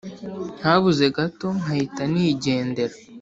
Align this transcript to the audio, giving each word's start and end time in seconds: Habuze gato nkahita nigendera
Habuze 0.63 1.05
gato 1.15 1.47
nkahita 1.59 2.03
nigendera 2.11 2.95